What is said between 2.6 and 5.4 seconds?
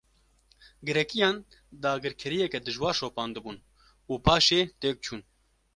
dijwar şopandibûn û paşê têk çûn